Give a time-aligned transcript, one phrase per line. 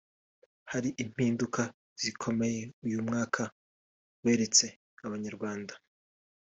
[0.71, 1.61] Hari impinduka
[2.01, 3.41] zikomeye uyu mwaka
[4.23, 4.65] weretse
[5.05, 5.73] Abanyarwanda